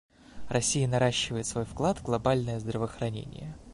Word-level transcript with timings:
Россия 0.49 0.87
наращивает 0.87 1.45
свой 1.45 1.63
вклад 1.63 1.99
в 1.99 2.03
глобальное 2.03 2.59
здравоохранение. 2.59 3.55